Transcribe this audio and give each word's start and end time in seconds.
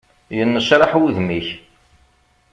Yennecraḥ 0.37 0.91
wudem-ik. 0.99 1.47